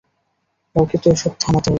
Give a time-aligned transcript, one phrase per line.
[0.75, 1.69] কাউকে তো এসব থামাতে হবে।